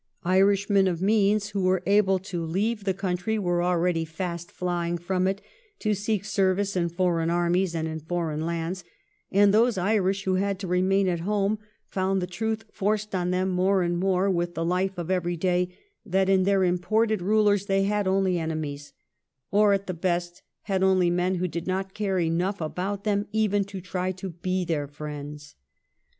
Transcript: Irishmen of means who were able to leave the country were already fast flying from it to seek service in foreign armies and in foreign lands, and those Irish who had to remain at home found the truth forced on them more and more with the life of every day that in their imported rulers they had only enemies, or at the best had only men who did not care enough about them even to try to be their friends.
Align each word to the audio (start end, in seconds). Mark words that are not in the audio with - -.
Irishmen 0.25 0.87
of 0.87 0.99
means 0.99 1.49
who 1.49 1.61
were 1.61 1.83
able 1.85 2.17
to 2.17 2.43
leave 2.43 2.85
the 2.85 2.93
country 2.95 3.37
were 3.37 3.61
already 3.61 4.03
fast 4.03 4.51
flying 4.51 4.97
from 4.97 5.27
it 5.27 5.43
to 5.77 5.93
seek 5.93 6.25
service 6.25 6.75
in 6.75 6.89
foreign 6.89 7.29
armies 7.29 7.75
and 7.75 7.87
in 7.87 7.99
foreign 7.99 8.43
lands, 8.43 8.83
and 9.31 9.53
those 9.53 9.77
Irish 9.77 10.23
who 10.23 10.33
had 10.41 10.57
to 10.57 10.65
remain 10.67 11.07
at 11.07 11.19
home 11.19 11.59
found 11.87 12.19
the 12.19 12.25
truth 12.25 12.65
forced 12.71 13.13
on 13.13 13.29
them 13.29 13.49
more 13.49 13.83
and 13.83 13.99
more 13.99 14.27
with 14.27 14.55
the 14.55 14.65
life 14.65 14.97
of 14.97 15.11
every 15.11 15.37
day 15.37 15.69
that 16.03 16.29
in 16.29 16.45
their 16.45 16.63
imported 16.63 17.21
rulers 17.21 17.67
they 17.67 17.83
had 17.83 18.07
only 18.07 18.39
enemies, 18.39 18.93
or 19.51 19.71
at 19.71 19.85
the 19.85 19.93
best 19.93 20.41
had 20.63 20.81
only 20.81 21.11
men 21.11 21.35
who 21.35 21.47
did 21.47 21.67
not 21.67 21.93
care 21.93 22.17
enough 22.17 22.59
about 22.59 23.03
them 23.03 23.27
even 23.31 23.63
to 23.63 23.79
try 23.79 24.11
to 24.11 24.31
be 24.31 24.65
their 24.65 24.87
friends. 24.87 25.53